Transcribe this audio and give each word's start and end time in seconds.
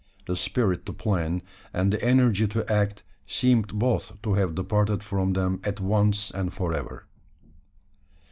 The 0.25 0.35
spirit 0.35 0.87
to 0.87 0.93
plan, 0.93 1.43
and 1.75 1.93
the 1.93 2.03
energy 2.03 2.47
to 2.47 2.73
act, 2.73 3.03
seemed 3.27 3.67
both 3.77 4.19
to 4.23 4.33
have 4.33 4.55
departed 4.55 5.03
from 5.03 5.33
them 5.33 5.61
at 5.63 5.79
once 5.79 6.31
and 6.31 6.51
for 6.51 6.73
ever. 6.73 7.05